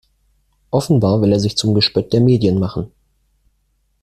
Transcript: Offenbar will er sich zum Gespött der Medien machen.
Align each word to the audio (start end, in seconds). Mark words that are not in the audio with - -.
Offenbar 0.71 1.21
will 1.21 1.31
er 1.31 1.39
sich 1.39 1.57
zum 1.57 1.75
Gespött 1.75 2.11
der 2.11 2.21
Medien 2.21 2.57
machen. 2.57 2.91